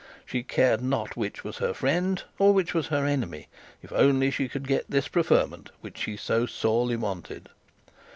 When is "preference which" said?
5.07-5.99